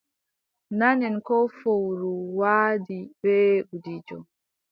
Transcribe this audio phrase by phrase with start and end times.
[0.79, 4.17] Nanen ko fowru waadi bee gudiijo.